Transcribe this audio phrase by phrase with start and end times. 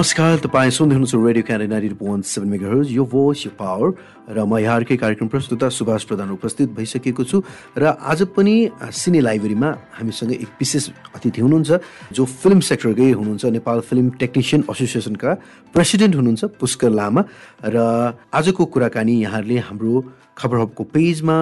[0.00, 3.88] नमस्कार तपाईँ सुन्दै हुनुहुन्छ radio Candy ninety seven mega यो भोइस यो पावर
[4.32, 7.44] र म यहाँहरूकै कार्यक्रम प्रस्तुता सुभाष प्रधान उपस्थित भइसकेको छु।
[7.76, 8.54] र आज पनि
[8.96, 9.68] सिने लाइब्रेरीमा
[10.00, 10.88] हामीसँग एक विशेष
[11.20, 15.30] अतिथि हुनुहुन्छ जो फिल्म सेक्टरकै हुनुहुन्छ नेपाल फिल्म टेक्निसियन एसोसिएसनका
[15.76, 17.22] प्रेसिडेन्ट हुनुहुन्छ पुष्कर लामा।
[17.60, 17.76] र
[18.32, 19.92] आजको कुराकानी यहाँहरूले हाम्रो
[20.32, 21.36] खबर हबको पेजमा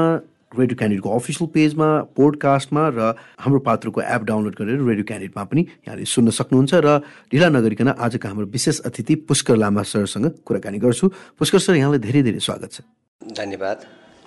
[0.48, 6.04] रेडियो क्यान्डिडेटको अफिसियल पेजमा पोडकास्टमा र हाम्रो पात्रको एप डाउनलोड गरेर रेडियो क्यान्डिडेटमा पनि यहाँले
[6.08, 6.88] सुन्न सक्नुहुन्छ र
[7.28, 12.22] ढिला नगरिकन आजको हाम्रो विशेष अतिथि पुष्कर लामा सरसँग कुराकानी गर्छु। पुष्कर सर यहाँलाई धेरै
[12.24, 12.80] धेरै स्वागत छ।
[13.20, 13.78] धन्यवाद।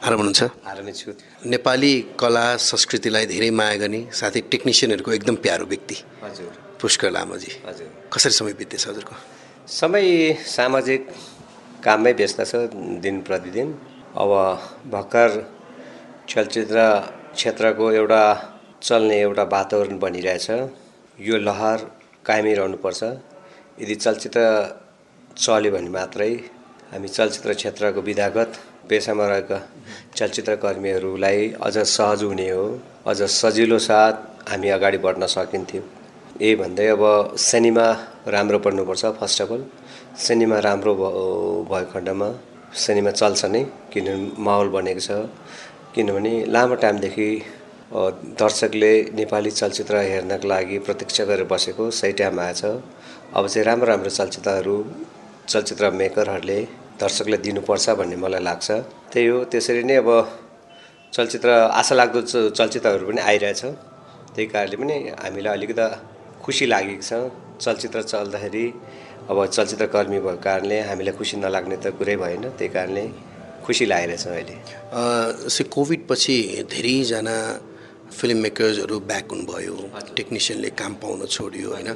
[0.06, 0.42] आराम हुनुहुन्छ?
[0.62, 1.10] आरामै छु।
[1.46, 7.88] नेपाली कला संस्कृतिलाई धेरै माया गर्ने साथै टेक्निसियनहरूको एकदम प्यारो व्यक्ति। हजुर। पुष्कर लामाजी। हजुर।
[8.14, 9.16] कसरी समय बित्दैछ हजुरको?
[9.66, 10.06] समय
[10.38, 11.02] सामाजिक
[11.82, 12.70] काममै व्यस्त छ
[13.02, 13.68] दिन प्रतिदिन।
[14.14, 14.30] अब
[14.94, 15.30] भर्खर
[16.32, 16.80] चलचित्र
[17.36, 18.24] क्षेत्रको एउटा
[18.82, 20.48] चल्ने एउटा वातावरण बनिरहेछ।
[21.20, 21.80] यो लहर
[22.26, 23.02] कायमै रहनुपर्छ।
[23.82, 24.40] यदि चलचित्र
[25.38, 26.32] चल्यो भने मात्रै
[26.92, 28.52] हामी चलचित्र क्षेत्रको विधागत
[28.90, 29.58] पेसामा रहेका
[30.16, 32.64] चलचित्रकर्मीहरूलाई अझ सहज हुने हो।
[33.08, 34.14] अझ सजिलो साथ
[34.52, 35.82] हामी अगाडि बढ्न सकिन्थ्यो।
[36.42, 37.04] यही भन्दै अब
[37.48, 37.88] सिनेमा
[38.36, 39.66] राम्रो पढ्नुपर्छ फर्स्ट अफ अल
[40.26, 42.30] सिनेमा राम्रो भएको खण्डमा
[42.84, 45.12] सिनेमा चल्छ नै। किनभने माहौल बनेको छ।
[45.96, 47.30] किनभने लामो टाइमदेखि
[48.40, 54.10] दर्शकले नेपाली चलचित्र हेर्नको लागि प्रतीक्षा गरेर बसेको सही टाइम आएछ अब चाहिँ राम्रो राम्रो
[54.10, 54.76] चलचित्रहरू
[55.48, 56.60] चलचित्र मेकरहरूले
[57.02, 58.72] दर्शकलाई दिनुपर्छ भन्ने मलाई लाग्छ।
[59.12, 60.10] त्यही हो त्यसरी नै अब
[61.14, 62.22] चलचित्र आशा लाग्दो
[62.56, 63.62] चलचित्रहरू पनि आइरहेछ।
[64.32, 65.88] त्यही कारणले पनि हामीलाई अलिकति
[66.44, 67.12] खुसी लागेको छ।
[67.64, 68.66] चलचित्र चल्दाखेरि
[69.30, 73.04] अब चलचित्रकर्मी भएको कारणले हामीलाई खुसी नलाग्ने त कुरै भएन। त्यही कारणले
[73.72, 74.56] खुसी लागिरहेछ अहिले?
[75.48, 77.36] से कोभिड पछि धेरैजना
[78.12, 79.76] फिल्म मेकर्सहरू ब्याक हुनुभयो
[80.16, 81.90] टेक्निसियनले काम पाउन छोड्यो होइन?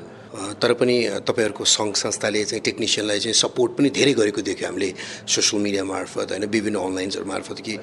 [0.61, 0.95] तर पनि
[1.27, 4.89] तपाईँहरूको सङ्घ संस्थाले चाहिँ टेक्निसियनलाई चाहिँ सपोर्ट पनि धेरै गरेको देख्यो हामीले
[5.27, 6.45] सोसियल मिडिया मार्फत होइन?
[6.55, 7.73] विभिन्न अनलाइन्सहरू मार्फत कि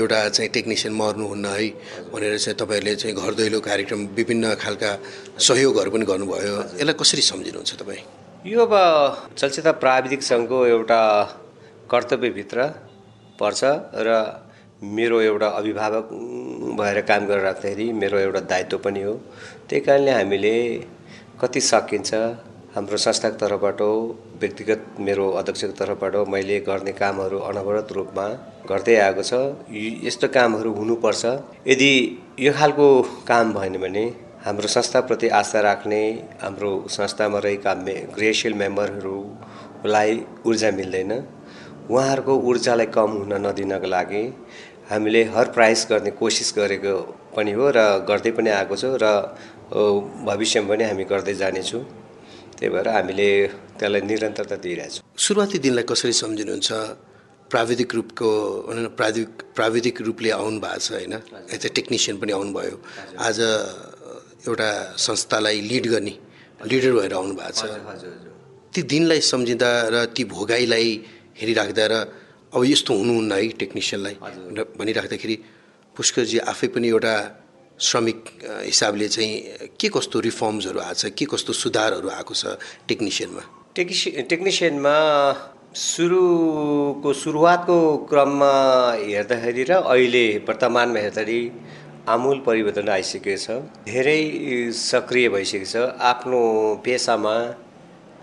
[0.00, 1.68] एउटा चाहिँ टेक्निसियन मर्नुहुन्न है
[2.12, 4.90] भनेर चाहिँ तपाईँहरूले चाहिँ घर दैलो कार्यक्रम विभिन्न खालका
[5.38, 8.02] सहयोगहरू पनि गर्नुभयो। यसलाई कसरी सम्झिनुहुन्छ तपाईँ?
[8.46, 8.72] यो अब
[9.36, 11.00] चलचित्र प्राविधिक सङ्घको एउटा
[11.90, 12.58] कर्तव्यभित्र
[13.44, 13.62] पर्छ
[14.06, 14.10] र
[14.96, 16.08] मेरो एउटा अभिभावक
[16.78, 19.12] भएर काम गरेर राख्दाखेरि मेरो एउटा दायित्व पनि हो।
[19.68, 20.56] त्यही कारणले हामीले
[21.40, 22.14] कति सकिन्छ
[22.74, 23.80] हाम्रो संस्थाको तर्फबाट
[24.42, 28.26] व्यक्तिगत मेरो अध्यक्षको तर्फबाट मैले गर्ने कामहरू अनवरत रूपमा
[28.70, 29.32] गर्दै आएको छ।
[30.06, 31.24] यस्तो कामहरू हुनुपर्छ।
[31.66, 31.92] यदि
[32.40, 32.86] यो खालको
[33.30, 34.04] काम भएन भने
[34.44, 36.02] हाम्रो संस्थाप्रति आस्था राख्ने
[36.42, 40.10] हाम्रो संस्थामा रहेका मे क्रियाशील मेम्बरहरूलाई
[40.46, 41.12] ऊर्जा मिल्दैन।
[41.90, 44.22] उहाँहरूको ऊर्जालाई कम हुन नदिनको लागि
[44.90, 46.94] हामीले हर प्राइस गर्ने कोसिस गरेको
[47.36, 47.78] पनि हो र
[48.08, 49.06] गर्दै पनि आएको छु र
[50.28, 51.82] भविष्यमा पनि हामी गर्दै जानेछौँ।
[52.56, 53.28] त्यही भएर हामीले
[53.78, 56.70] त्यसलाई निरन्तरता दिइरहेछौँ। सुरुवाती दिनलाई कसरी सम्झिनुहुन्छ?
[57.50, 58.28] प्राविधिक रूपको
[58.98, 61.14] प्राविधिक प्राविधिक रूपले आउनु भएको छ होइन?
[61.52, 62.76] यता टेक्निसियन पनि आउनुभयो।
[63.28, 63.38] आज
[64.48, 64.70] एउटा
[65.06, 66.14] संस्थालाई लिड गर्ने
[66.70, 67.62] लिडर भएर आउनु भएको छ
[68.74, 70.90] ती दिनलाई सम्झिँदा र ती भोगाईलाई
[71.40, 71.94] हेरिराख्दा र
[72.54, 74.14] अब यस्तो हुनुहुन्न है टेक्निसियनलाई
[74.78, 75.36] भनिराख्दाखेरि
[75.94, 77.14] पुष्करजी आफै पनि एउटा
[77.78, 78.18] श्रमिक
[78.70, 79.32] हिसाबले चाहिँ
[79.80, 82.54] के कस्तो रिफर्म्सहरू आएको छ के कस्तो सुधारहरू आएको छ
[82.88, 83.42] टेक्निसियनमा
[83.76, 84.96] टेक्निसि टेक्निसियनमा
[85.74, 87.78] सुरुको सुरुवातको
[88.10, 88.52] क्रममा
[89.02, 91.40] हेर्दाखेरि र अहिले वर्तमानमा हेर्दाखेरि
[92.14, 93.58] आमूल परिवर्तन आइसकेको छ।
[93.90, 94.20] धेरै
[94.70, 95.76] सक्रिय भइसकेको छ।
[96.10, 96.40] आफ्नो
[96.84, 97.34] पेसामा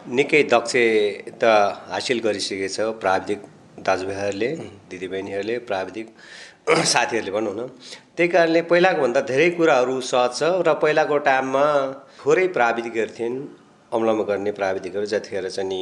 [0.10, 1.54] निकै दक्षता
[1.90, 3.40] हासिल गरिसकेको छ प्राविधिक
[3.86, 4.50] दाजुभाइहरूले
[4.90, 6.08] दिदीबहिनीहरूले प्राविधिक
[6.94, 7.62] साथीहरूले भनौँ न।
[8.18, 11.66] त्यही कारणले पहिलाको भन्दा धेरै कुराहरू सहज छ र पहिलाको टाइममा
[12.20, 13.38] थोरै प्राविधिकहरू थिइन्
[13.92, 15.82] अमलमा गर्ने प्राविधिकहरू जतिखेर चाहिँ नि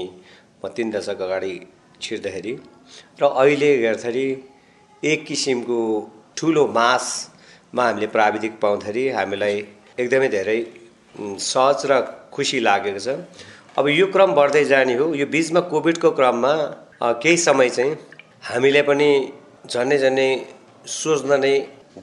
[0.62, 1.54] म तिन दशक अगाडि
[2.04, 2.54] छिर्दाखेरि
[3.22, 4.28] र अहिले हेर्दाखेरि
[5.04, 5.80] एक किसिमको
[6.38, 9.56] ठुलो मासमा हामीले प्राविधिक पाउँदाखेरि हामीलाई
[10.02, 10.60] एकदमै धेरै
[11.48, 12.02] सहज र
[12.36, 13.16] खुसी लागेको छ।
[13.78, 16.54] अब यो क्रम बढ्दै जाने हो। यो बिचमा कोभिडको क्रममा
[17.24, 17.94] केही समय चाहिँ
[18.44, 19.10] हामीले पनि
[19.70, 20.30] झन्डै झन्डै
[20.94, 21.54] सोच्न नै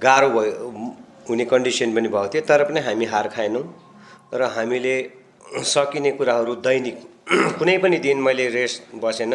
[0.05, 0.53] गाह्रो भयो
[1.29, 3.65] हुने कन्डिसन पनि भएको थियो। तर पनि हामी हार खाएनौँ
[4.35, 4.97] र हामीले
[5.73, 6.97] सकिने कुराहरू दैनिक
[7.59, 9.35] कुनै पनि दिन मैले रेस्ट बसेन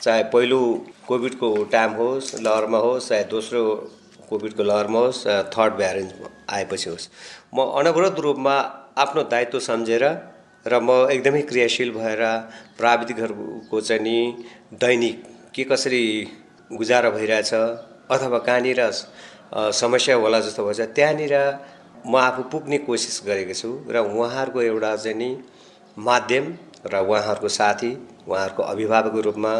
[0.00, 0.60] चाहे पहिलो
[1.08, 3.62] कोभिडको टाइम होस् लहरमा होस् चाहे दोस्रो
[4.30, 6.12] कोभिडको लहरमा होस् थर्ड भ्यारेन्ट
[6.50, 7.08] आएपछि होस्।
[7.54, 8.54] म अनवरत रूपमा
[9.04, 10.04] आफ्नो दायित्व सम्झेर
[10.66, 12.22] र म एकदमै क्रियाशील भएर
[12.78, 14.16] प्राविधिकहरूको चाहिँ नि
[14.74, 15.22] दैनिक
[15.54, 16.04] के कसरी
[16.70, 17.52] गुजारा भइरहेछ
[18.10, 18.80] अथवा कहाँनिर
[19.74, 21.34] समस्या होला जस्तो भएछ त्यहाँनिर
[22.06, 25.30] म आफू पुग्ने कोसिस गरेको छु र उहाँहरूको एउटा चाहिँ नि
[25.96, 26.44] माध्यम
[26.86, 27.92] र उहाँहरूको साथी
[28.24, 29.52] उहाँहरूको अभिभावकको रूपमा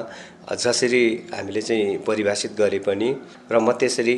[0.56, 3.14] जसरी हामीले चाहिँ परिभाषित गरे पनि
[3.52, 4.16] र म त्यसरी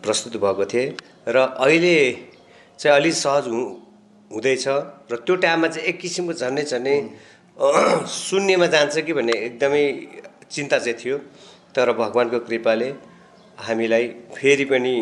[0.00, 0.88] प्रस्तुत भएको थिएँ
[1.28, 1.98] र अहिले
[2.78, 3.48] चाहिँ अलिक सहज
[4.32, 4.64] हुँदैछ।
[5.12, 6.96] र त्यो टाइममा चाहिँ एक किसिमको झन्डै झन्डै
[8.06, 9.84] शून्यमा जान्छ कि भन्ने एकदमै
[10.50, 11.16] चिन्ता चाहिँ थियो।
[11.74, 12.88] तर भगवान्को कृपाले
[13.58, 14.04] हामीलाई
[14.36, 14.94] फेरि पनि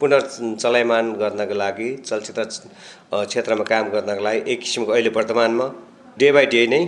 [0.00, 2.44] पुनर्चलायमान गर्नको लागि चलचित्र
[3.12, 5.66] क्षेत्रमा काम गर्नको लागि एक किसिमको अहिले वर्तमानमा
[6.18, 6.82] डे बाई डे नै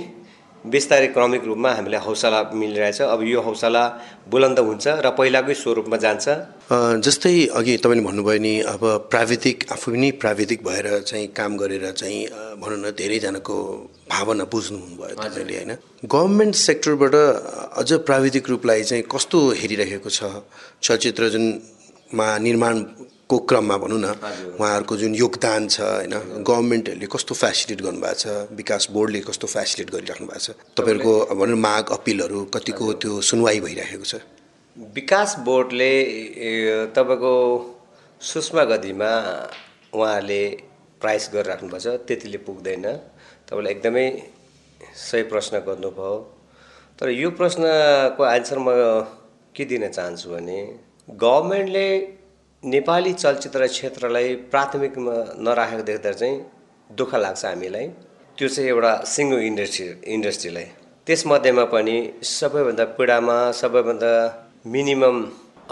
[0.61, 3.83] बिस्तारै क्रमिक रूपमा हामीलाई हौसला मिलिरहेछ। अब यो हौसला
[4.29, 6.27] बुलन्द हुन्छ र पहिलाकै स्वरूपमा जान्छ।
[7.01, 12.21] जस्तै अघि तपाईँले भन्नुभयो नि अब प्राविधिक आफू पनि प्राविधिक भएर चाहिँ काम गरेर चाहिँ
[12.61, 13.57] भनौँ न धेरैजनाको
[14.12, 15.73] भावना बुझ्नु हुनुभयो तपाईँले होइन?
[16.05, 17.15] गभर्मेन्ट सेक्टरबाट
[17.81, 20.21] अझ प्राविधिक रूपलाई चाहिँ कस्तो हेरिरहेको छ?
[20.83, 22.75] चलचित्र जुनमा निर्माण
[23.31, 24.06] को क्रममा भनौँ न
[24.59, 26.15] उहाँहरूको जुन योगदान छ होइन
[26.49, 31.85] गभर्मेन्टहरूले कस्तो फेसिलिट गर्नुभएको छ विकास बोर्डले कस्तो फेसिलिट गरिराख्नु भएको छ तपाईँहरूको भनौँ माग
[31.99, 34.15] अपिलहरू कतिको त्यो सुनवाई भइरहेको छ?
[34.97, 35.93] विकास बोर्डले
[36.97, 37.35] तपाईँको
[38.21, 39.12] सूक्ष्म गतिमा
[39.94, 40.43] उहाँहरूले
[41.00, 42.87] प्राइस गरिराख्नु भएको छ त्यतिले पुग्दैन।
[43.49, 44.06] तपाईँलाई एकदमै
[44.97, 46.15] सही प्रश्न गर्नुभयो।
[46.99, 48.69] तर यो प्रश्नको एन्सर म
[49.56, 50.59] के दिन चाहन्छु भने
[51.09, 51.87] गभर्मेन्टले
[52.62, 55.12] नेपाली चलचित्र क्षेत्रलाई प्राथमिकमा
[55.45, 56.41] नराखेको देख्दा चाहिँ
[56.91, 57.87] दुःख लाग्छ हामीलाई।
[58.39, 60.65] त्यो चाहिँ एउटा सिङ्गो इन्डस्ट्री इन्डस्ट्रीलाई।
[61.07, 64.12] त्यसमध्येमा पनि सबैभन्दा पीडामा सबैभन्दा
[64.67, 65.17] मिनिमम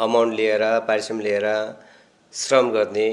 [0.05, 1.47] अमाउन्ट लिएर पारिश्रम लिएर
[2.35, 3.09] श्रम गर्ने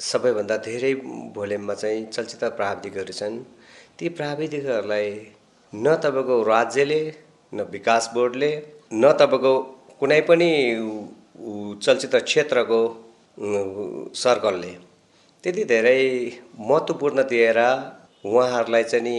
[0.00, 0.92] सबैभन्दा धेरै
[1.34, 3.42] भोल्युममा चाहिँ चलचित्र प्राविधिकहरू छन्।
[3.98, 5.10] ती प्राविधिकहरूलाई
[5.72, 7.00] न तपाईँको राज्यले
[7.52, 8.52] न विकास बोर्डले
[8.94, 9.52] न तपाईँको
[10.00, 10.50] कुनै पनि
[11.82, 12.80] चलचित्र क्षेत्रको
[13.38, 14.72] सर्कलले
[15.44, 16.00] त्यति धेरै
[16.58, 17.58] महत्त्वपूर्ण दिएर
[18.24, 19.18] उहाँहरूलाई चाहिँ नि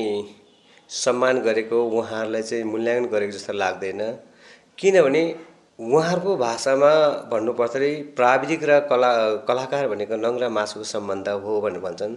[0.89, 4.01] सम्मान गरेको उहाँहरूलाई चाहिँ मूल्याङ्कन गरेको जस्तो लाग्दैन।
[4.77, 5.23] किनभने
[5.79, 6.91] उहाँहरूको भाषामा
[7.31, 9.11] भन्नुपर्दाखेरि प्राविधिक र कला
[9.47, 12.15] कलाकार भनेको नङ्ग्रा मासुको सम्बन्ध हो भनेर भन्छन्।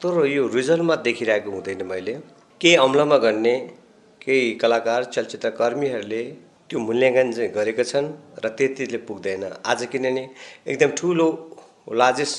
[0.00, 2.14] तर यो रिजल्टमा देखिरहेको हुँदैन मैले।
[2.60, 3.56] केही अम्लमा गर्ने
[4.20, 6.24] केही कलाकार चलचित्रकर्मीहरूले
[6.74, 8.06] त्यो मूल्याङ्कन चाहिँ गरेका छन्
[8.42, 10.22] र त्यतिले पुग्दैन। आज किनभने
[10.66, 11.26] एकदम ठुलो
[11.86, 12.36] लार्जेस्ट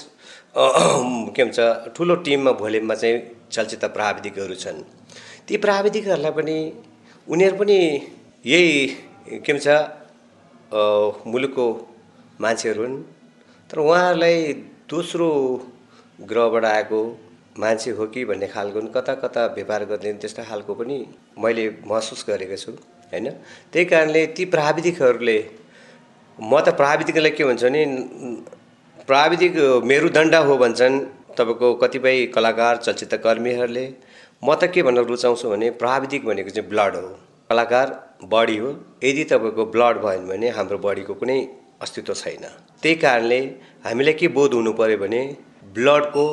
[1.32, 1.60] के भन्छ
[1.96, 3.16] ठुलो टिममा भोल्युममा चाहिँ
[3.48, 4.84] चलचित्र प्राविधिकहरू छन्।
[5.48, 6.58] ती प्राविधिकहरूलाई पनि
[7.28, 7.78] उनीहरू पनि
[8.44, 9.68] यही के भन्छ
[11.32, 11.66] मुलुकको
[12.44, 12.96] मान्छेहरू हुन्।
[13.70, 14.36] तर उहाँहरूलाई
[14.92, 15.30] दोस्रो
[16.28, 17.00] ग्रहबाट आएको
[17.56, 20.98] मान्छे हो कि भन्ने खालको कता कता व्यापार गर्ने त्यस्तो खालको पनि
[21.40, 22.76] मैले महसुस गरेको छु।
[23.15, 23.29] होइन?
[23.73, 25.38] त्यही कारणले ती प्राविधिकहरूले
[26.39, 27.83] म त प्राविधिकलाई के भन्छ भने
[29.07, 29.53] प्राविधिक
[29.91, 30.95] मेरुदण्ड हो भन्छन्
[31.38, 33.85] तपाईँको कतिपय कलाकार चलचित्रकर्मीहरूले।
[34.44, 37.07] म त के भन्न रुचाउँछु भने प्राविधिक भनेको चाहिँ ब्लड हो।
[37.50, 37.88] कलाकार
[38.31, 38.69] बडी हो।
[39.03, 41.39] यदि तपाईँको ब्लड भएन भने हाम्रो बडीको कुनै
[41.81, 42.44] अस्तित्व छैन।
[42.81, 43.39] त्यही कारणले
[43.85, 45.21] हामीलाई के बोध हुनु पऱ्यो भने
[45.75, 46.25] ब्लडको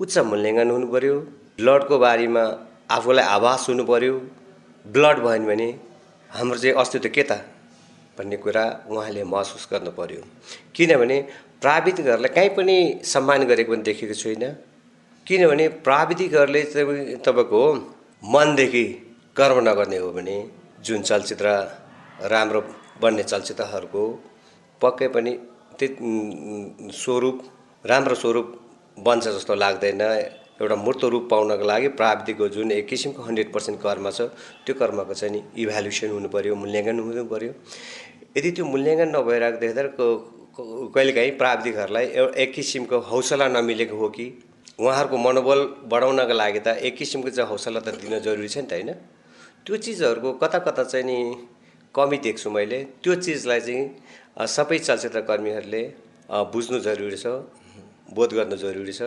[0.00, 1.14] उच्च मूल्याङ्कन हुनु पऱ्यो
[1.58, 2.44] ब्लडको बारेमा
[2.96, 4.14] आफूलाई आभास हुनु पऱ्यो
[4.84, 5.68] ब्लड भएन भने
[6.30, 7.32] हाम्रो चाहिँ अस्तित्व के त?
[8.18, 10.22] भन्ने कुरा उहाँले महसुस गर्नु पर्यो
[10.74, 11.16] किनभने
[11.62, 14.50] प्राविधिकहरूलाई कहीँ पनि सम्मान गरेको पनि देखेको छुइनँ
[15.26, 16.62] किनभने प्राविधिकहरूले
[17.24, 17.62] तपाईँको
[18.24, 18.84] मनदेखि
[19.36, 20.36] कर्म नगर्ने हो भने
[20.84, 21.46] जुन चलचित्र
[22.32, 22.60] राम्रो
[23.02, 24.02] बन्ने चलचित्रहरूको
[24.80, 25.32] पक्कै पनि
[25.78, 25.88] त्यो
[26.94, 27.36] स्वरूप
[27.84, 28.46] राम्रो स्वरूप
[28.98, 30.02] बन्छ जस्तो लाग्दैन।
[30.60, 34.28] एउटा मूर्त रूप पाउनको लागि प्राविधिकको जुन एक किसिमको हन्ड्रेड पर्सेन्ट कर्म छ
[34.66, 37.52] त्यो कर्मको चाहिँ नि इभ्यालुसन हुनु पऱ्यो मूल्याङ्कन हुनु पऱ्यो
[38.36, 39.82] यदि त्यो मूल्याङ्कन नभइरहेको देख्दा
[40.94, 42.06] कहिलेकाहीँ प्राविधिकहरूलाई
[42.42, 44.26] एक किसिमको हौसला नमिलेको हो कि
[44.80, 45.60] उहाँहरूको मनोबल
[45.92, 48.90] बढाउनको लागि त एक किसिमको चाहिँ हौसला त दिन जरुरी छ नि त होइन?
[49.64, 51.16] त्यो चिजहरूको कता कता चाहिँ नि
[51.94, 55.82] कमी देख्छु मैले त्यो चिजलाई चाहिँ सबै चलचित्रकर्मीहरूले
[56.52, 57.26] बुझ्नु जरुरी छ
[58.14, 59.02] बोध गर्नु जरुरी छ।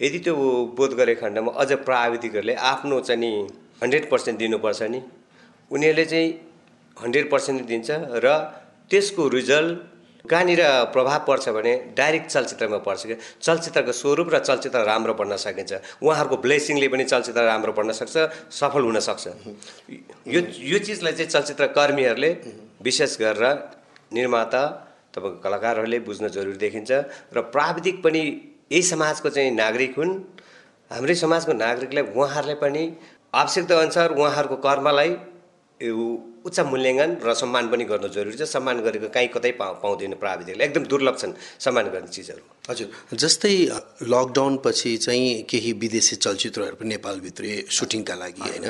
[0.00, 0.34] यदि त्यो
[0.78, 3.30] बोध गरेको खण्डमा अझ प्राविधिकहरूले आफ्नो चाहिँ नि
[3.82, 5.00] हन्ड्रेड पर्सेन्ट दिनुपर्छ नि
[5.70, 6.28] उनीहरूले चाहिँ
[6.96, 7.90] हन्ड्रेड पर्सेन्ट दिन्छ
[8.24, 8.26] र
[8.90, 9.90] त्यसको रिजल्ट
[10.30, 10.60] कहाँनिर
[10.94, 16.36] प्रभाव पर्छ भने डाइरेक्ट चलचित्रमा पर्छ क्या। चलचित्रको स्वरूप र चलचित्र राम्रो बन्न सकिन्छ। उहाँहरूको
[16.36, 18.16] ब्लेसिङले पनि चलचित्र राम्रो बन्न सक्छ
[18.50, 19.26] सफल हुन सक्छ।
[20.26, 22.30] यो यो चिजलाई चाहिँ चलचित्रकर्मीहरूले
[22.82, 23.42] विशेष गरेर
[24.14, 24.62] निर्माता
[25.10, 26.90] तपाईँको कलाकारहरूले बुझ्न जरुरी देखिन्छ
[27.34, 28.22] र प्राविधिक पनि
[28.72, 30.12] यही समाजको चाहिँ नागरिक हुन्।
[30.90, 32.82] हाम्रै समाजको नागरिकलाई उहाँहरूले पनि
[33.34, 35.10] आवश्यकता अनुसार उहाँहरूको कर्मलाई
[36.46, 40.64] उच्च मूल्याङ्कन र सम्मान पनि गर्नु जरुरी छ। सम्मान गरेको काहीँ कतै पा पाउँदैन प्राविधिकले।
[40.64, 43.54] एकदम दुर्लभ छन् सम्मान गर्ने चिजहरू। हजुर। जस्तै
[44.04, 48.66] लकडाउन पछि चाहिँ केही विदेशी चलचित्रहरू पनि नेपालभित्र सुटिङका लागि होइन।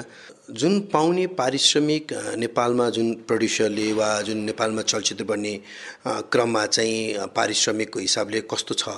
[0.52, 5.54] जुन पाउने पारिश्रमिक नेपालमा जुन प्रड्युसरले वा जुन नेपालमा चलचित्र बन्ने
[6.06, 8.88] क्रममा चाहिँ पारिश्रमिकको हिसाबले कस्तो छ?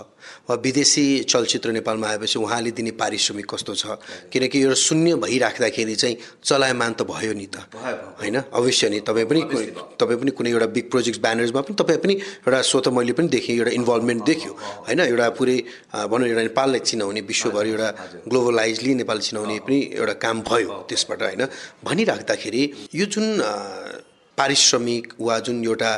[0.51, 3.87] वा विदेशी चलचित्र नेपालमा आएपछि उहाँले दिने पारिश्रमिक कस्तो छ?
[4.33, 7.63] किनकि यो शून्य भइराख्दाखेरि चाहिँ चलायमान त भयो नि त।
[8.19, 8.37] होइन?
[8.51, 9.41] अवश्य नि। तपाईँ पनि
[10.01, 13.57] तपाईँ पनि कुनै एउटा बिग प्रोजेक्ट ब्यानर्समा पनि तपाईँ पनि एउटा स्वत मैले पनि देखेँ
[13.57, 14.53] एउटा इन्भल्भमेन्ट देख्यो।
[14.91, 15.01] होइन?
[15.01, 15.57] एउटा पुरै
[16.11, 17.89] भनौँ एउटा नेपाललाई चिनाउने विश्वभरि एउटा
[18.29, 21.43] ग्लोबलाइजली नेपाल चिनाउने पनि एउटा काम भयो त्यसबाट होइन?
[21.85, 22.63] भनिराख्दाखेरि
[22.95, 23.27] यो जुन
[24.39, 25.91] पारिश्रमिक वा जुन एउटा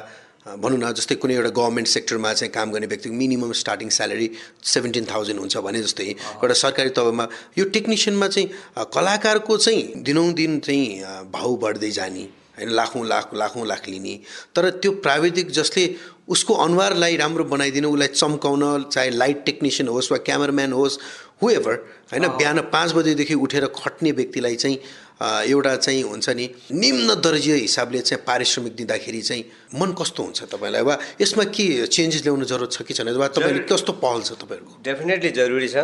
[0.46, 4.28] भनौँ न जस्तै कुनै एउटा गभर्मेन्ट सेक्टरमा चाहिँ काम गर्ने व्यक्तिको minimum starting salary
[4.64, 10.84] seventeen thousand हुन्छ भने जस्तै एउटा सरकारी तहमा यो टेक्निसियनमा चाहिँ कलाकारको चाहिँ दिनौँ चाहिँ
[11.32, 12.26] भाउ बढ्दै जाने
[12.58, 14.14] होइन लाखौँ लाख लाखौँ लाख लिने
[14.54, 15.84] तर त्यो प्राविधिक जसले
[16.28, 20.98] उसको अनुहारलाई राम्रो बनाइदिनु उसलाई चम्काउन चाहे लाइट टेक्निसियन होस् वा क्यामराम्यान होस्
[21.42, 21.74] हुएभर
[22.12, 24.78] होइन बिहान पाँच बजेदेखि उठेर खट्ने व्यक्तिलाई चाहिँ
[25.20, 29.44] एउटा चाहिँ हुन्छ नि निम्न दर्जीय हिसाबले चाहिँ पारिश्रमिक दिँदाखेरि चाहिँ
[29.80, 30.82] मन कस्तो हुन्छ तपाईँलाई?
[30.82, 33.08] वा यसमा के चेन्जेस ल्याउनु जरुरत छ कि छैन?
[33.16, 34.82] वा तपाईँले कस्तो पहल छ तपाईँहरूको?
[34.84, 35.76] डेफिनेटली जरुरी छ।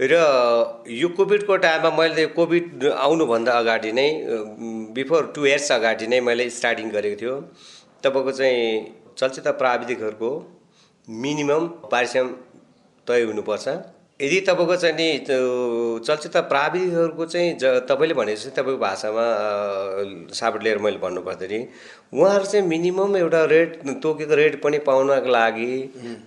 [0.00, 0.14] र
[0.86, 4.08] यो कोभिडको टाइममा मैले कोभिड आउनुभन्दा अगाडि नै
[4.96, 7.34] बिफोर टु इयर्स अगाडि नै मैले स्टार्टिङ गरेको थियो।
[8.00, 8.62] तपाईँको चाहिँ
[9.18, 10.30] चलचित्र प्राविधिकहरूको
[11.08, 12.28] मिनिमम पारिश्रम
[13.06, 13.68] तय हुनुपर्छ।
[14.20, 15.08] यदि तपाईँको चाहिँ नि
[16.04, 19.24] चलचित्र प्राविधिकहरूको चाहिँ ज तपाईँले भने जस्तै तपाईँको भाषामा
[20.34, 21.60] साबट लिएर मैले भन्नुपर्दाखेरि
[22.12, 25.72] उहाँहरू चाहिँ मिनिमम एउटा रेट तोकेको रेट पनि पाउनको लागि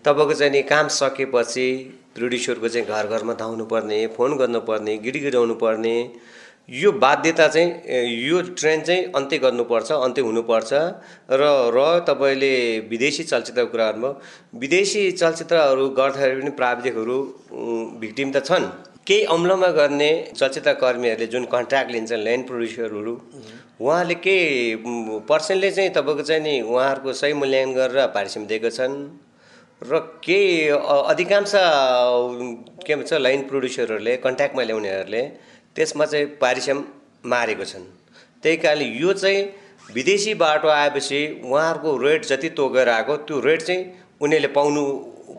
[0.05, 1.67] तपाईँको चाहिँ नि काम सकेपछि
[2.15, 5.95] प्रड्युसरको चाहिँ घर घरमा धाउनु पर्ने फोन गर्नुपर्ने गिडिगिडाउनु पर्ने
[6.69, 7.71] यो बाध्यता चाहिँ
[8.07, 10.73] यो ट्रेन्ड चाहिँ अन्त्य गर्नुपर्छ अन्त्य हुनुपर्छ।
[11.31, 11.43] र
[11.75, 12.53] र तपाईँले
[12.89, 17.17] विदेशी चलचित्रको कुरा गर्नुभयो। विदेशी चलचित्रहरू गर्दाखेरि पनि प्राविधिकहरू
[17.99, 18.65] भिक्टिम त छन्।
[19.07, 23.13] केही अम्लमा गर्ने चलचित्र कर्मीहरूले जुन कन्ट्र्याक्ट लिन्छन् ल्यान्ड प्रड्युसरहरू
[23.83, 24.37] उहाँले के
[25.27, 28.95] पर्सेन्टले चाहिँ तपाईँको चाहिँ नि उहाँहरूको सही मूल्याङ्कन गरेर पारिश्रमिक दिएको छन्?
[29.81, 30.69] र केही
[31.11, 31.51] अधिकांश
[32.87, 35.23] के भन्छ लाइन प्रड्युसरहरूले कन्ट्याक्टमा ल्याउनेहरूले
[35.75, 36.83] त्यसमा चाहिँ पारिश्रम
[37.25, 37.85] मारेको छन्।
[38.43, 39.39] त्यही कारणले यो चाहिँ
[39.93, 43.81] विदेशी बाटो आएपछि उहाँहरूको रेट जति तोकेर आएको त्यो रेट चाहिँ
[44.21, 44.83] उनीहरूले पाउनु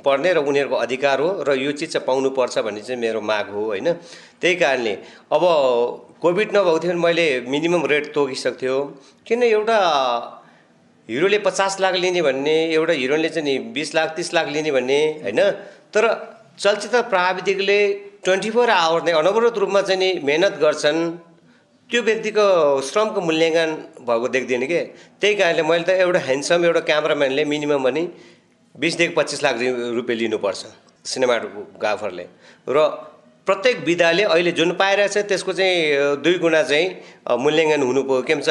[0.05, 3.65] पर्ने र उनीहरूको अधिकार हो र यो चिज चाहिँ पाउनुपर्छ भन्ने चाहिँ मेरो माग हो
[3.65, 3.93] होइन।
[4.41, 4.95] त्यही कारणले
[5.33, 5.43] अब
[6.21, 8.77] कोभिड नभएको थियो भने मैले मिनिमम रेट तोकिसक्थ्यो
[9.27, 9.79] किन एउटा
[11.09, 15.01] हिरोले पचास लाख लिने भन्ने एउटा हिरोइनले चाहिँ नि बिस लाख तिस लाख लिने भन्ने
[15.23, 15.41] होइन।
[15.95, 16.05] तर
[16.59, 17.79] चलचित्र प्राविधिकले
[18.25, 21.01] ट्वेन्टी फोर आवर नै अनवरत रूपमा चाहिँ नि मेहनत गर्छन्।
[21.91, 22.47] त्यो व्यक्तिको
[22.89, 23.71] श्रमको मूल्याङ्कन
[24.09, 24.81] भएको देख्दिनँ कि।
[25.21, 28.03] त्यही कारणले मैले त एउटा ह्यान्डसम एउटा क्यामराम्यानले मिनिमम भने
[28.75, 29.55] बिसदेखि पच्चिस लाख
[29.99, 30.63] रुपियाँ लिनुपर्छ
[31.05, 32.25] सिनेमाटोग्राफरले।
[32.69, 32.79] र
[33.47, 38.49] प्रत्येक विधाले अहिले जुन पाइरहेछ त्यसको चाहिँ दुई गुणा चाहिँ मूल्याङ्कन हुनु के भन्छ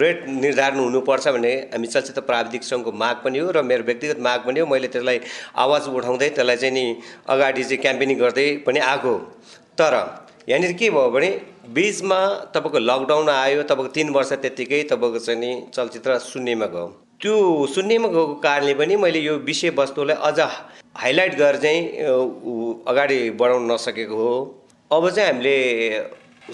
[0.00, 4.40] रेट निर्धारण हुनुपर्छ भन्ने हामी चलचित्र प्राविधिक सङ्घको माग पनि हो र मेरो व्यक्तिगत माग
[4.46, 5.20] पनि हो। मैले त्यसलाई
[5.64, 6.84] आवाज उठाउँदै त्यसलाई चाहिँ नि
[7.28, 9.14] अगाडि चाहिँ क्याम्पेनिङ गर्दै पनि आएको
[9.76, 9.94] तर
[10.48, 11.30] यहाँनिर के भयो भने
[11.68, 12.20] बिचमा
[12.56, 16.88] तपाईँको लकडाउन आयो तपाईँको तिन वर्ष त्यत्तिकै तपाईँको चाहिँ नि चलचित्र शून्यमा गयो।
[17.22, 20.40] त्यो शून्यमा गएको कारणले पनि मैले यो विषयवस्तुलाई अझ
[20.96, 21.80] हाइलाइट गरेर चाहिँ
[22.88, 24.32] अगाडि बढाउन नसकेको हो।
[24.90, 25.56] अब चाहिँ हामीले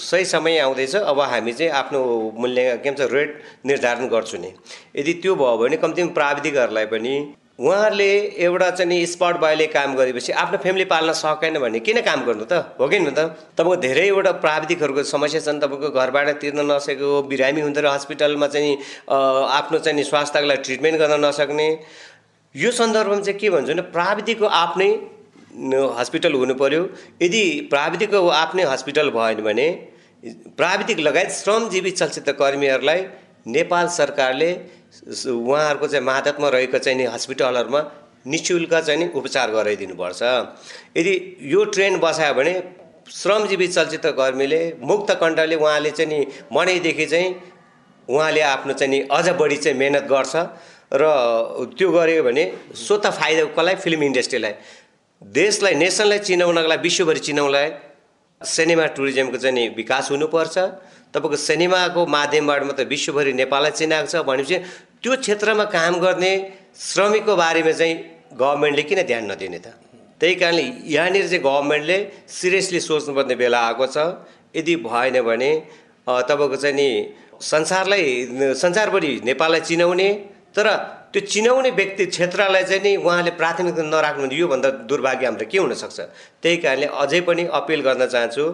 [0.00, 2.00] सही समय आउँदैछ। अब हामी चाहिँ आफ्नो
[2.38, 4.50] मूल्य के भन्छ रेट निर्धारण गर्छु नि।
[4.96, 7.14] यदि त्यो भयो भने कम्तीमा प्राविधिकहरूलाई पनि
[7.59, 12.25] उहाँहरूले एउटा चाहिँ नि स्पट बाइले काम गरेपछि आफ्नो फ्यामिली पाल्न सकेन भने किन काम
[12.25, 12.77] गर्नु त?
[12.77, 13.19] हो कि त?
[13.57, 18.77] तपाईँको धेरैवटा प्राविधिकहरूको समस्या छन् तपाईँको घरबाट तिर्न नसकेको बिरामी हुँदैन हस्पिटलमा चाहिँ
[19.09, 21.69] आफ्नो चाहिँ स्वास्थ्यको लागि ट्रिटमेन्ट गर्न नसक्ने।
[22.55, 24.91] यो सन्दर्भमा चाहिँ के भन्छु भने प्राविधिकको आफ्नै
[25.99, 26.83] हस्पिटल हुनु पऱ्यो
[27.23, 29.69] यदि प्राविधिकको आफ्नै हस्पिटल भएन भने
[30.61, 33.01] प्राविधिक लगायत श्रमजीवी चलचित्र कर्मीहरूलाई
[33.47, 34.50] नेपाल सरकारले
[35.31, 37.81] उहाँहरूको चाहिँ मादतमा रहेको चाहिँ नि हस्पिटलहरूमा
[38.26, 40.23] नि शुल्क चाहिँ नि उपचार गराइदिनुपर्छ।
[40.97, 41.15] यदि
[41.53, 42.55] यो ट्रेन बसायो भने
[43.12, 47.35] श्रमजीवी चलचित्र कर्मीले मुक्त कण्ठले उहाँले चाहिँ नि मनैदेखि चाहिँ
[48.09, 50.35] उहाँले आफ्नो चाहिँ नि अझ बढी चाहिँ मेहनत गर्छ
[50.93, 51.05] र
[51.79, 52.45] त्यो गऱ्यो भने
[52.76, 53.75] स्वत फाइदा कसलाई?
[53.75, 54.55] फिल्म इन्डस्ट्रीलाई।
[55.23, 57.71] देशलाई नेसनलाई चिनाउनको लागि विश्वभरि चिनाउनलाई
[58.40, 60.57] सिनेमा टुरिज्मको चाहिँ नि विकास हुनुपर्छ।
[61.14, 64.57] तपाईँको सिनेमाको माध्यमबाट मात्रै विश्वभरि नेपाललाई चिनाएको छ भनेपछि
[65.02, 66.33] त्यो क्षेत्रमा काम गर्ने
[66.76, 67.95] श्रमिकको बारेमा चाहिँ
[68.37, 69.66] गभर्मेन्टले किन ध्यान नदिने त?
[70.21, 73.97] त्यही कारणले यहाँनिर चाहिँ गभर्मेन्टले सिरियसली सोच्नुपर्ने बेला आएको छ।
[74.57, 75.50] यदि भएन भने
[76.07, 76.88] तपाईँको चाहिँ नि
[77.40, 80.09] संसारलाई संसारभरि नेपाललाई चिनाउने
[80.57, 80.66] तर
[81.16, 86.00] त्यो चिनाउने व्यक्ति क्षेत्रलाई चाहिँ नि उहाँले प्राथमिकता नराख्नु योभन्दा दुर्भाग्य हाम्रो के हुनसक्छ?
[86.42, 88.44] त्यही कारणले अझै पनि अपिल गर्न चाहन्छु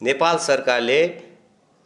[0.00, 0.98] नेपाल सरकारले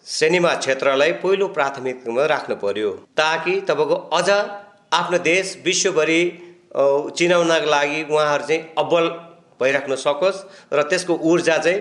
[0.06, 4.28] सिनेमा क्षेत्रलाई पहिलो प्राथमिकतामा राख्नु पर्यो ताकि तपाईँको अझ
[4.92, 6.20] आफ्नो देश विश्वभरि
[7.14, 9.08] चिनाउनको लागि उहाँहरू चाहिँ अब्बल
[9.60, 10.44] भइराख्न सकोस्
[10.74, 11.80] र त्यसको ऊर्जा चाहिँ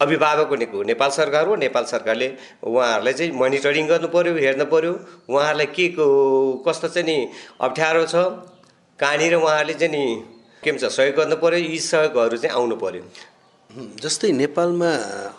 [0.00, 2.28] अभिभावक भनेको नेपाल सरकार हो नेपाल सरकारले
[2.64, 4.92] उहाँहरूलाई चाहिँ मोनिटरिङ गर्नु पर्यो हेर्नु पर्यो
[5.28, 7.16] उहाँहरूलाई के को- कस्तो चाहिँ नि
[7.68, 8.14] अप्ठ्यारो छ
[8.98, 10.04] कहाँनिर उहाँहरूले चाहिँ नि
[10.64, 13.02] के भन्छ सहयोग गर्नु पर्यो यी सहयोगहरू चाहिँ आउनु पर्यो
[13.70, 14.90] हुँ, जस्तै नेपालमा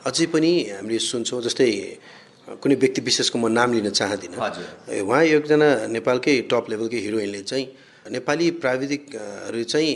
[0.07, 1.67] अझै पनि हामीले सुन्छौँ जस्तै
[2.61, 4.37] कुनै व्यक्ति विशेषको म नाम लिन चाहदिनँ।
[5.03, 7.65] उहाँ एकजना नेपालकै टप लेभलकै हिरोइनले चाहिँ
[8.15, 9.91] नेपाली प्राविधिकहरू चाहिँ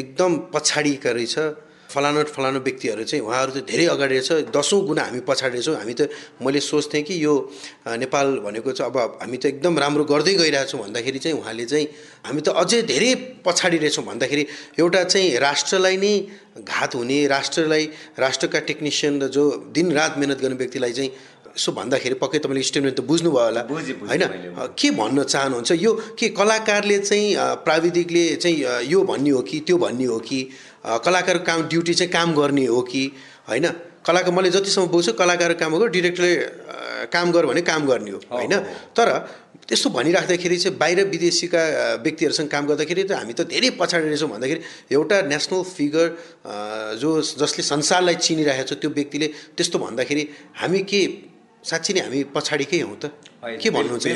[0.00, 1.36] एकदम पछाडिका रहेछ।
[1.90, 5.94] फलानु फलानु व्यक्तिहरू चाहिँ उहाँहरू चाहिँ धेरै अगाडि रहेछ। दसौँ गुणा हामी पछाडि रहेछौँ। हामी
[5.94, 7.34] त मैले सोच्थेँ कि यो
[7.98, 11.86] नेपाल भनेको चाहिँ अब हामी त एकदम राम्रो गर्दै गइरहेछौँ भन्दाखेरि चाहिँ उहाँले चाहिँ
[12.26, 14.46] हामी त अझै धेरै पछाडि रहेछौँ भन्दाखेरि
[14.78, 16.14] एउटा चाहिँ राष्ट्रलाई नै
[16.62, 17.84] घात हुने राष्ट्रलाई
[18.18, 19.42] राष्ट्रका टेक्निसियन र जो
[19.74, 21.10] दिनरात मिहिनेत गर्ने व्यक्तिलाई चाहिँ
[21.50, 23.62] यसो भन्दाखेरि पक्कै तपाईँले स्टेटमेन्ट त बुझ्नुभयो होला।
[24.06, 24.22] होइन?
[24.78, 25.70] के भन्न चाहनुहुन्छ?
[25.82, 27.34] यो के कलाकारले चाहिँ
[27.66, 30.40] प्राविधिकले चाहिँ यो भन्ने हो कि त्यो भन्ने हो कि?
[30.84, 33.02] कलाकारको काम ड्युटी चाहिँ काम गर्ने हो कि
[33.48, 33.66] होइन?
[34.06, 36.32] कलाकार मैले जतिसम्म बुझ्छु कलाकारको काम हो डिरेक्टरले
[37.12, 38.54] काम गर भने काम गर्ने हो होइन?
[38.96, 39.08] तर
[39.68, 41.62] त्यस्तो भनिराख्दाखेरि चाहिँ बाहिर विदेशीका
[42.02, 44.60] व्यक्तिहरूसँग काम गर्दाखेरि त हामी त धेरै पछाडि रहेछौँ भन्दाखेरि
[44.96, 46.06] एउटा नेसनल फिगर
[46.98, 47.10] जो
[47.44, 50.22] जसले संसारलाई चिनिरहेको छ त्यो व्यक्तिले त्यस्तो भन्दाखेरि
[50.60, 51.00] हामी के
[51.62, 53.04] साँच्ची नै हामी पछाडिकै हौँ त?
[53.62, 54.06] के भन्नुहुन्छ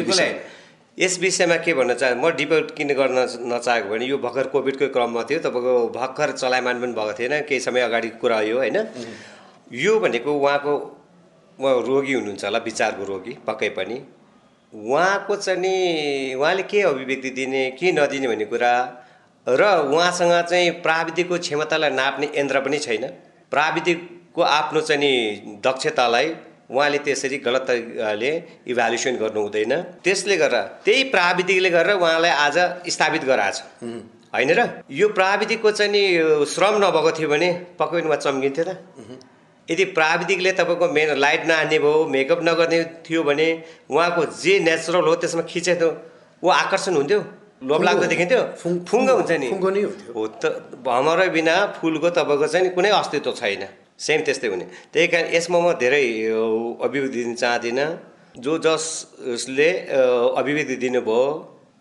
[0.98, 3.18] यस विषयमा के भन्न चाहे म डिबेट किन गर्न
[3.50, 7.80] नचाहेको भने यो भर्खर कोभिडको क्रममा थियो तपाईँको भर्खर चलायमान पनि भएको थिएन केही समय
[7.80, 8.78] अगाडिको कुरा हो होइन?
[9.74, 10.74] यो भनेको उहाँको
[11.58, 13.96] उहाँ रोगी हुनुहुन्छ होला विचारको रोगी पक्कै पनि।
[14.72, 15.74] उहाँको चाहिँ नि
[16.38, 18.72] उहाँले के अभिव्यक्ति दिने के नदिने भन्ने कुरा
[19.46, 23.06] र उहाँसँग चाहिँ प्राविधिकको क्षमतालाई नाप्ने यन्त्र पनि छैन।
[23.50, 25.12] प्राविधिकको आफ्नो चाहिँ नि
[25.66, 26.34] दक्षतालाई
[26.70, 33.24] उहाँले त्यसरी गलत तरिकाले इभ्यालुएसन गर्नु हुँदैन। त्यसले गर्दा त्यही प्राविधिकले गरेर उहाँलाई आज स्थापित
[33.24, 33.62] गराएको छ।
[34.34, 34.82] होइन र?
[34.90, 36.02] यो प्राविधिकको चाहिँ नि
[36.46, 37.48] श्रम नभएको थियो भने
[37.80, 38.78] उहाँ चम्किन्थ्यो त।
[39.70, 45.14] यदि प्राविधिकले तपाईँको मेन लाइट नहान्ने भयो मेकअप नगर्ने थियो भने उहाँको जे नेचुरल हो
[45.16, 45.90] त्यसमा खिचे थियो
[46.44, 47.20] ऊ आकर्षण हुन्थ्यो।
[47.84, 49.48] लाग्दो देखिन्थ्यो। फुङ- फुङ्गो हुन्छ नि।
[50.14, 50.44] हो त
[50.84, 53.64] भमरै बिना फुलको तपाईँको चाहिँ कुनै अस्तित्व छैन।
[53.98, 56.40] सेम त्यस्तै हुने। त्यही कारण यसमा म धेरै अ,
[56.86, 57.86] अभिव्यक्ति दिन चाहदिनँ।
[58.36, 60.00] जो जसले अ,
[60.40, 61.22] अभिव्यक्ति दिनुभयो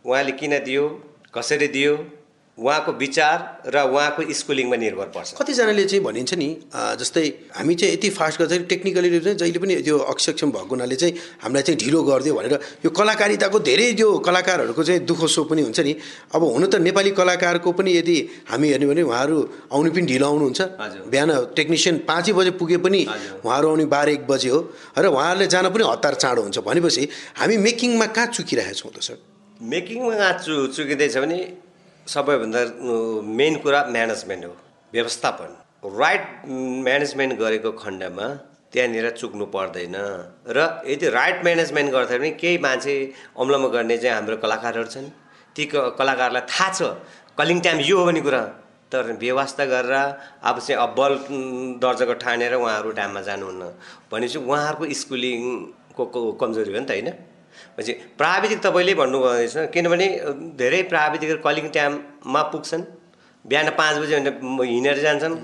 [0.05, 0.83] उहाँले किन दियो
[1.33, 1.93] कसरी दियो
[2.57, 6.49] उहाँको विचार र उहाँको स्कुलिङमा निर्भर पर्छ। कतिजनाले चाहिँ भनिन्छ नि
[7.01, 7.25] जस्तै
[7.57, 9.09] हामी चाहिँ यति फास्ट गर्दाखेरि टेक्निकली
[9.41, 12.53] जहिले पनि त्यो अक्षक्षम भएको हुनाले चाहिँ हामीलाई चाहिँ ढिलो गरिदियो भनेर
[12.85, 15.93] यो कलाकारिताको धेरै त्यो कलाकारहरूको चाहिँ दुःख सो पनि हुन्छ नि।
[16.29, 19.37] अब हुन त नेपाली कलाकारको पनि यदि हामी हेर्ने भने उहाँहरू
[19.73, 20.61] आउनु पनि ढिलो आउनुहुन्छ।
[21.09, 23.01] बिहान टेक्निसियन पाँचै बजे पुगे पनि।
[23.41, 24.59] उहाँहरू आउने बाह्र एक बजे हो
[24.93, 27.03] र उहाँहरूले जान पनि हतार चाँडो हुन्छ। भनेपछि
[27.41, 29.17] हामी मेकिङमा कहाँ चुकिरहेका छौँ त सर?
[29.57, 31.39] मेकिङमा चु चुकिँदैछ भने
[32.07, 32.61] सबैभन्दा
[33.39, 34.55] मेन कुरा म्यानेजमेन्ट हो
[34.93, 35.51] व्यवस्थापन।
[35.99, 36.23] राइट
[36.87, 38.27] म्यानेजमेन्ट गरेको खण्डमा
[38.73, 39.95] त्यहाँनिर चुक्नु पर्दैन
[40.47, 42.95] र यदि राइट म्यानेजमेन्ट गर्दा पनि केही मान्छे
[43.39, 45.07] अम्लमा गर्ने चाहिँ हाम्रो कलाकारहरू छन्।
[45.55, 45.63] ती
[45.99, 46.79] कलाकारलाई थाहा छ
[47.39, 48.41] कलिङ टाइम यो हो भन्ने कुरा।
[48.91, 49.93] तर व्यवस्था गरेर
[50.43, 51.11] अब चाहिँ अब्बल
[51.83, 53.63] दर्जाको ठानेर उहाँहरू टाइममा जानुहुन्न।
[54.11, 56.03] भनेपछि उहाँहरूको स्कुलिङको
[56.41, 57.09] कमजोरी हो नि त होइन?
[57.77, 60.07] भनेपछि प्राविधिक तपाईँले भन्नुभयो किनभने
[60.57, 62.83] धेरै प्राविधिकहरू कलिङ टाइममा पुग्छन्।
[63.45, 65.35] बिहान पाँच बजी हिँडेर जान्छन्।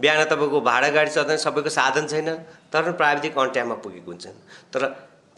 [0.00, 2.28] बिहान तपाईँको भाडा गाडी चल्दैन सबैको साधन छैन।
[2.72, 4.36] तर प्राविधिक अन टाइममा पुगेको हुन्छन्।
[4.72, 4.82] तर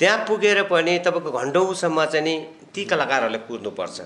[0.00, 2.34] त्यहाँ पुगेर पनि तपाईँको घन्टौँसम्म चाहिँ नि
[2.74, 3.98] ती कलाकारहरूले कुर्नुपर्छ।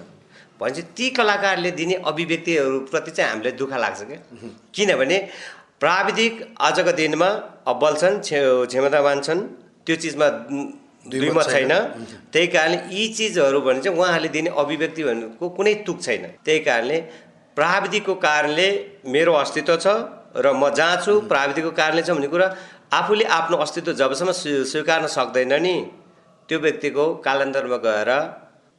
[0.61, 4.19] भनेपछि ती कलाकारले दिने अभिव्यक्तिहरूप्रति चाहिँ हामीलाई दुःख लाग्छ क्या।
[4.75, 5.19] किनभने
[5.81, 7.29] प्राविधिक आजको दिनमा
[7.67, 9.41] अब्बल छन् क्षे क्षमतावान छन्।
[9.87, 10.29] त्यो चिजमा
[11.09, 11.73] उम्, दुई मत छैन।
[12.33, 16.99] त्यही कारणले यी चिजहरू भने चाहिँ उहाँहरूले दिने अभिव्यक्ति भनेको कुनै तुक छैन। त्यही कारणले
[17.57, 18.69] प्राविधिकको कारणले
[19.09, 19.87] मेरो अस्तित्व छ
[20.37, 22.47] र म जहाँ छु प्राविधिकको कारणले छ भन्ने कुरा
[22.93, 25.75] आफूले आफ्नो अस्तित्व जबसम्म स्वी- स्वीकार्न सक्दैन नि
[26.49, 28.11] त्यो व्यक्तिको कालान्तरमा गएर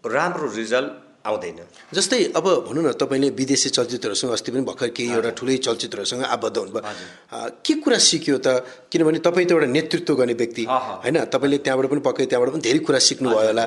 [0.04, 0.92] राम्रो रिजल्ट
[1.26, 1.60] आउँदैन।
[1.94, 6.58] जस्तै अब भनौँ न तपाईँले विदेशी चलचित्रहरूसँग अस्ति पनि भर्खर केही एउटा ठुलै चलचित्रहरूसँग आबद्ध
[6.58, 6.82] हुनुभयो।
[7.66, 8.48] के कुरा सिक्यो त?
[8.92, 11.18] किनभने तपाईँ त एउटा नेतृत्व गर्ने व्यक्ति। होइन?
[11.28, 13.66] तपाईँले त्यहाँबाट पनि पक्कै त्यहाँबाट पनि धेरै कुरा सिक्नुभयो होला।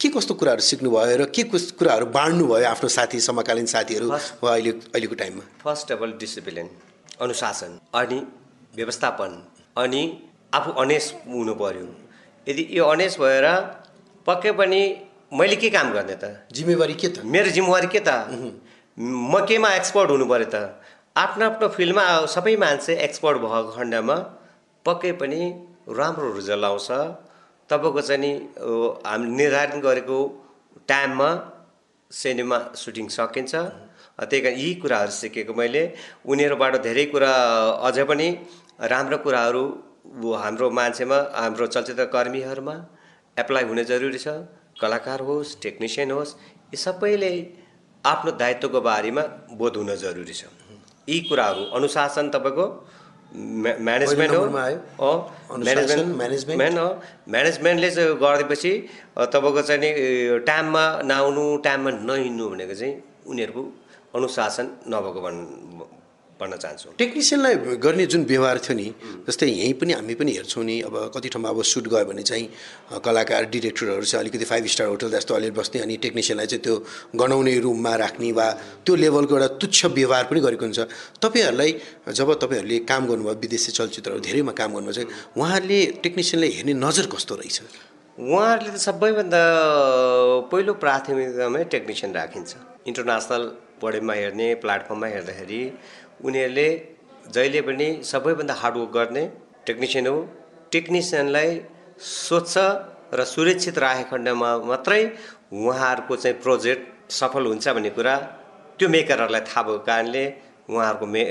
[0.00, 4.08] के कस्तो कुराहरू सिक्नुभयो र के कस कुराहरू बाँड्नुभयो आफ्नो साथी समकालीन साथीहरू
[4.40, 5.44] वा अहिले अहिलेको टाइममा?
[5.60, 6.68] फर्स्ट अफ अल डिसिप्लिन
[7.20, 8.18] अनुशासन अनि
[8.76, 9.30] व्यवस्थापन
[9.76, 10.02] अनि
[10.52, 11.86] आफू अनेस हुनु पर्यो।
[12.46, 13.46] यदि यो अनेस भएर
[14.26, 14.80] पक्कै पनि
[15.32, 16.46] मैले के काम गर्ने त?
[16.52, 17.22] जिम्मेवारी के त?
[17.24, 18.10] मेरो जिम्मेवारी के त?
[18.98, 20.56] म केमा एक्सपर्ट हुनु पऱ्यो त?
[21.16, 24.16] आफ्नो आफ्नो फिल्डमा सबै मान्छे एक्सपर्ट भएको खण्डमा
[24.86, 25.40] पक्कै पनि
[25.86, 26.88] राम्रो रिजल्ट आउँछ
[27.70, 28.32] तपाईँको चाहिँ नि
[29.06, 30.18] हामी निर्धारण गरेको
[30.90, 31.30] टाइममा
[32.10, 35.82] सिनेमा सुटिङ सकिन्छ। त्यही कारण यी कुराहरू सिकेको मैले।
[36.26, 37.32] उनीहरूबाट धेरै कुरा
[37.86, 38.28] अझै पनि
[38.92, 39.64] राम्रो कुराहरू
[40.42, 42.74] हाम्रो मान्छेमा हाम्रो चलचित्र कर्मीहरूमा
[43.38, 46.34] एप्लाई हुने जरुरी छ। कलाकार होस् टेक्निसियन होस्
[46.72, 47.32] यी सबैले
[48.04, 49.22] आफ्नो दायित्वको बारेमा
[49.58, 50.44] बोध हुन जरुरी छ।
[51.08, 52.66] यी कुराहरू अनुशासन तपाईँको
[53.86, 54.34] म्यानेजमेन्ट
[55.00, 55.10] हो
[55.58, 56.88] म्यानेजमेन्ट हो
[57.30, 58.72] म्यानेजमेन्टले चाहिँ गरिदिएपछि
[59.34, 59.90] तपाईँको चाहिँ नि
[60.48, 62.94] टाइममा नआउनु टाइममा नहिँड्नु भनेको चाहिँ
[63.30, 63.62] उनीहरूको
[64.16, 65.38] अनुशासन नभएको भन्
[66.40, 68.88] भन्न चाहन्छु। टेक्निसियनलाई गर्ने जुन व्यवहार थियो नि
[69.28, 72.46] जस्तै यहीँ पनि हामी पनि हेर्छौँ नि अब कति ठाउँमा अब सुट गयो भने चाहिँ
[73.04, 76.74] कलाकार डिरेक्टरहरू चाहिँ अलिकति फाइभ स्टार होटल जस्तो अलिअलि बस्ने अनि टेक्निसियनलाई चाहिँ त्यो
[77.20, 78.46] गनाउने रुममा राख्ने वा
[78.84, 80.80] त्यो लेभलको एउटा तुच्छ व्यवहार पनि गरेको हुन्छ।
[81.20, 81.70] तपाईँहरूलाई
[82.16, 87.34] जब तपाईँहरूले काम गर्नुभयो विदेशी चलचित्रहरू धेरैमा काम गर्नुभयो चाहिँ उहाँहरूले टेक्निसियनलाई हेर्ने नजर कस्तो
[87.36, 87.58] रहेछ?
[88.18, 89.42] उहाँहरूले त सबैभन्दा
[90.52, 92.50] पहिलो प्राथमिकतामै टेक्निसियन राखिन्छ।
[92.90, 93.42] इन्टरनेसनल
[93.82, 95.60] बडीमा हेर्ने प्लेटफर्ममा हेर्दाखेरि
[96.24, 96.68] उनीहरूले
[97.34, 99.24] जहिले पनि सबैभन्दा हार्डवर्क गर्ने
[99.66, 100.16] टेक्निसियन हो।
[100.72, 101.50] टेक्निसियनलाई
[101.98, 102.54] स्वच्छ
[103.18, 105.02] र सुरक्षित राखेको खण्डमा मात्रै
[105.52, 108.14] उहाँहरूको चाहिँ प्रोजेक्ट सफल हुन्छ भन्ने कुरा
[108.78, 110.24] त्यो मेकरहरूलाई थाहा भएको कारणले
[110.70, 111.22] उहाँहरूको मे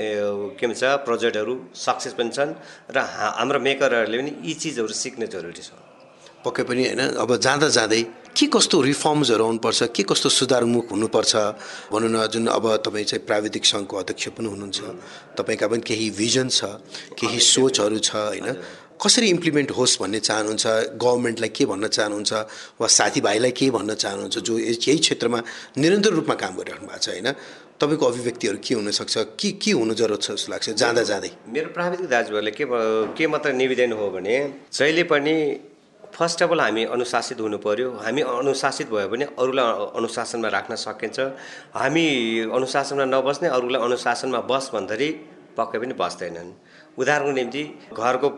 [0.58, 2.52] के भन्छ प्रोजेक्टहरू सक्सेस पनि छन्
[2.94, 2.96] र
[3.38, 5.72] हाम्रो मेकरहरूले पनि यी चिजहरू सिक्ने जरुरी छ।
[6.44, 8.02] पक्कै पनि होइन। अब जाँदा जाँदै
[8.40, 9.82] के कस्तो रिफर्म्सहरू आउनुपर्छ?
[9.92, 11.32] के कस्तो सुधारमुख हुनुपर्छ?
[11.92, 14.80] भनौँ न जुन अब तपाईँ चाहिँ प्राविधिक सङ्घको अध्यक्ष पनि हुनुहुन्छ
[15.36, 16.80] तपाईँका पनि केही भिजन छ
[17.20, 18.48] केही सोचहरू छ होइन?
[18.96, 20.66] कसरी इम्प्लिमेन्ट होस् भन्ने चाहनुहुन्छ?
[20.96, 22.32] गभर्मेन्टलाई के भन्न चाहनुहुन्छ?
[22.80, 24.36] वा साथीभाइलाई के भन्न चाहनुहुन्छ?
[24.40, 25.38] जो यही क्षेत्रमा
[25.76, 27.28] निरन्तर रूपमा काम गरिराख्नु भएको छ होइन?
[27.76, 29.14] तपाईँको अभिव्यक्तिहरू के हुनसक्छ?
[29.40, 30.68] के के हुनु जरुरत छ जस्तो लाग्छ?
[30.80, 32.64] जाँदा जाँदै। मेरो प्राविधिक दाजुभाइले के
[33.16, 34.36] के मात्र निवेदन हो भने
[34.72, 35.36] जहिले पनि
[36.20, 41.18] फर्स्ट अफ अल हामी अनुशासित हुनु पऱ्यो हामी अनुशासित भयो भने अरूलाई अनुशासनमा राख्न सकिन्छ।
[41.74, 42.06] हामी
[42.52, 45.08] अनुशासनमा नबस्ने अरूलाई अनुशासनमा बस भन्दाखेरि
[45.56, 46.50] पक्कै पनि बस्दैनन्।
[47.00, 47.62] उदाहरणको निम्ति
[47.96, 48.28] घरको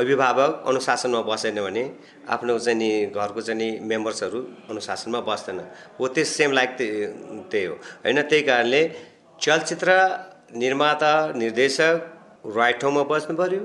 [0.00, 1.84] अभिभावक अनुशासनमा बसेन भने
[2.32, 4.40] आफ्नो चाहिँ नि घरको चाहिँ नि मेम्बर्सहरू
[4.72, 5.60] अनुशासनमा बस्दैन।
[6.00, 6.70] हो त्यो सेम लाइक
[7.52, 8.82] त्यही हो। होइन त्यही कारणले
[9.38, 9.90] चलचित्र
[10.56, 11.96] निर्माता निर्देशक
[12.56, 13.62] राइट ठाउँमा बस्नु पऱ्यो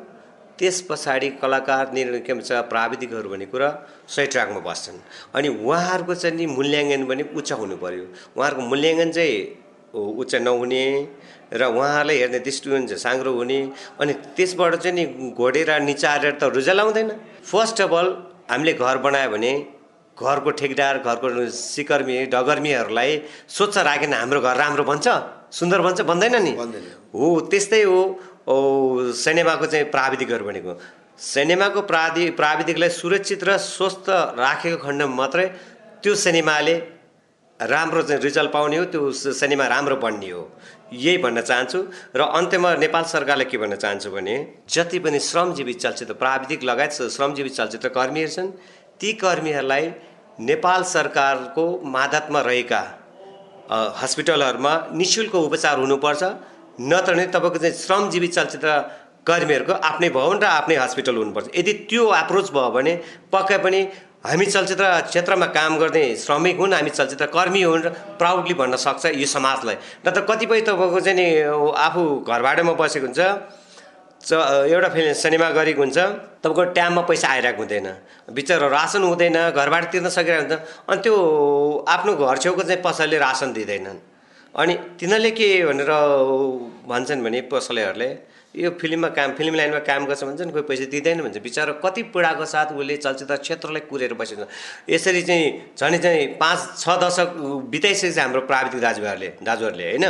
[0.60, 3.70] त्यस पछाडि कलाकार निर् के भन्छ प्राविधिकहरू भन्ने कुरा
[4.08, 4.98] सही ट्र्याकमा बस्छन्।
[5.36, 8.06] अनि उहाँहरूको चाहिँ नि मूल्याङ्कन पनि उच्च हुनु पऱ्यो
[8.38, 9.38] उहाँहरूको मूल्याङ्कन चाहिँ
[9.94, 10.84] उच्च नहुने
[11.54, 13.60] र उहाँहरूलाई हेर्ने दृष्टिकोण चाहिँ साङ्ग्रो हुने।
[14.02, 17.10] अनि त्यसबाट चाहिँ नि घोडेर निचारेर त रिजल्ट आउँदैन
[17.52, 18.08] फर्स्ट अफ अल
[18.52, 19.52] हामीले घर बनायो भने
[20.18, 23.12] घरको ठेकदार घरको सिकर्मी डगर्मीहरूलाई
[23.56, 25.08] स्वच्छ राखेन हाम्रो घर राम्रो भन्छ
[25.60, 26.52] सुन्दर भन्छ भन्दैन नि।
[27.14, 28.00] हो त्यस्तै हो।
[28.50, 30.80] सिनेमाको चाहिँ प्राविधिकहरू भनेको
[31.20, 35.48] सिनेमाको प्रावि प्राविधिकलाई सुरक्षित र स्वस्थ राखेको खण्डमा मात्रै
[36.04, 36.76] त्यो सिनेमाले
[37.60, 40.42] राम्रो चाहिँ रिजल्ट पाउने हो त्यो सिनेमा राम्रो बन्ने हो।
[40.94, 41.80] यही भन्न चाहन्छु
[42.16, 44.36] र अन्त्यमा नेपाल सरकारले के भन्न चाहन्छु भने
[44.70, 48.52] जति पनि श्रमजीवी चलचित्र प्राविधिक लगायत श्रमजीवी चलचित्र कर्मीहरू छन्
[49.00, 49.92] ती कर्मीहरूलाई
[50.40, 52.82] नेपाल सरकारको मादतमा रहेका
[54.02, 56.24] हस्पिटलहरूमा नि शुल्क उपचार हुनुपर्छ।
[56.80, 58.70] नत्र नै तपाईँको चाहिँ श्रमजीवी चलचित्र
[59.28, 62.94] कर्मीहरूको आफ्नै भवन र आफ्नै हस्पिटल हुनुपर्छ। यदि त्यो एप्रोच भयो भने
[63.34, 63.80] पक्कै पनि
[64.24, 69.06] हामी चलचित्र क्षेत्रमा काम गर्ने श्रमिक हुन् हामी चलचित्र कर्मी हुन् र प्राउडली भन्न सक्छ
[69.16, 71.28] यो समाजलाई। नत्र कतिपय तपाईँको चाहिँ नि
[71.76, 73.20] आफू घरबाटमा बसेको हुन्छ
[74.24, 74.30] च
[74.72, 75.98] एउटा फिल्म सिनेमा गरेको हुन्छ
[76.44, 77.88] तपाईँको टाइममा पैसा आइरहेको हुँदैन।
[78.34, 80.56] बिचरा रासन हुँदैन घरबाट तिर्न सकिरहेको हुन्छ
[80.90, 81.16] अनि त्यो
[81.88, 84.00] आफ्नो घर छेउको चाहिँ पसलले रासन दिँदैनन्।
[84.58, 85.92] अनि तिनीहरूले के भनेर
[86.90, 88.10] भन्छन् भने पसलेहरूले
[88.56, 92.46] यो फिल्ममा काम फिल्म लाइनमा काम गर्छ भन्छन् कोही पैसा दिँदैन भन्छ। बिचरा कति पीडाको
[92.46, 94.46] साथ उसले चलचित्र क्षेत्रलाई कुरेर बसेको
[94.90, 95.46] यसरी चाहिँ
[95.78, 97.30] झन् चाहिँ पाँच छ दशक
[97.70, 100.06] बिताइसकेको हाम्रो प्राविधिक दाजुभाइहरूले दाजुहरूले होइन?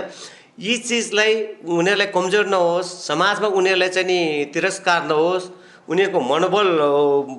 [0.59, 1.33] यी चिजलाई
[1.67, 4.19] उनीहरूलाई कमजोर नहोस् समाजमा उनीहरूलाई चाहिँ नि
[4.53, 5.51] तिरस्कार नहोस्
[5.91, 6.67] उनीहरूको मनोबल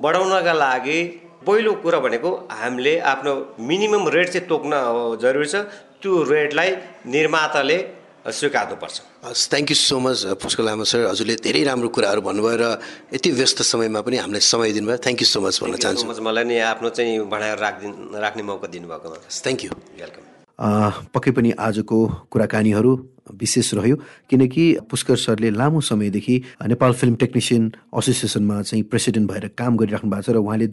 [0.05, 0.99] बढाउनका लागि
[1.47, 4.73] पहिलो कुरा भनेको हामीले आफ्नो मिनिमम रेट चाहिँ तोक्न
[5.21, 5.55] जरुरी छ।
[5.99, 6.69] त्यो रेटलाई
[7.11, 7.77] निर्माताले
[8.23, 8.95] स्वीकार्नुपर्छ।
[9.51, 12.65] Thank you so much Pushkar Lama sir हजुरले धेरै राम्रो कुराहरू भन्नुभयो र
[13.11, 16.55] यति व्यस्त समयमा पनि हामीलाई समय दिनुभयो। थ्याङ्क यू सो मच भन्न चाहन्छु। मलाई नि
[16.71, 20.23] आफ्नो चाहिँ बनाएर राखिदिनु राख्ने मौका दिनुभएकोमा थ्याङ्क यू वेलकम
[21.11, 21.97] पक्कै पनि आजको
[22.31, 22.91] कुराकानीहरू
[23.35, 23.95] विशेष रह्यो
[24.31, 30.23] किनकि पुष्कर सरले लामो समयदेखि नेपाल फिल्म टेक्निसियन एसोसिएसनमा चाहिँ प्रेसिडेन्ट भएर काम गरिराख्नु भएको
[30.23, 30.67] छ र उहाँले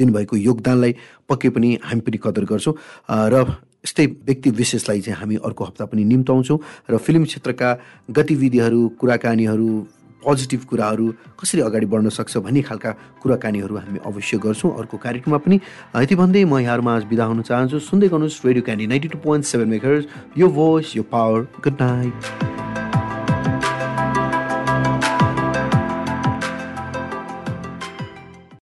[0.00, 0.92] दिनुभएको योगदानलाई
[1.28, 2.74] पक्कै पनि हामी पनि कदर गर्छौँ।
[3.08, 3.44] र
[3.86, 6.58] यस्तै व्यक्ति विशेषलाई चाहिँ हामी अर्को हप्ता पनि निम्ताउँछौँ
[6.90, 7.68] र फिल्म क्षेत्रका
[8.10, 9.70] गतिविधिहरू कुराकानीहरू
[10.22, 11.06] पोजिटिभ कुराहरू
[11.38, 12.90] कसरी अगाडि बढ्न सक्छ भन्ने खालका
[13.22, 15.60] कुराकानीहरू हामी अवश्य गर्छौँ। अर्को कार्यक्रममा पनि
[16.02, 19.44] यति भन्दै म यहाँहरूमा आज बिदा हुन चाहन्छु। सुन्दै गर्नुहोस् radio Candy ninety two point
[19.46, 22.65] seven makers यो भोइस यो पावर गुड नाइट